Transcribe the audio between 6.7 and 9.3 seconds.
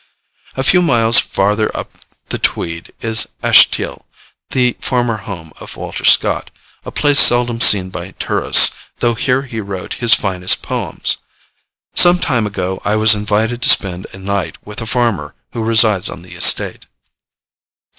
a place seldom seen by tourists, though